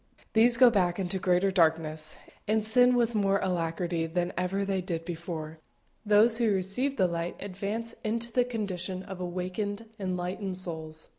[0.33, 2.15] These go back into greater darkness,
[2.47, 5.59] and sin with more alacrity than ever they did before;
[6.03, 11.07] those who receive the light advance into the condition of awakened, enlightened souls.